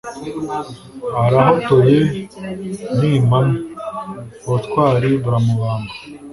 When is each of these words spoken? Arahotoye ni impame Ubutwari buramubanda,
Arahotoye 1.23 1.99
ni 2.97 3.07
impame 3.17 3.57
Ubutwari 4.45 5.09
buramubanda, 5.23 5.93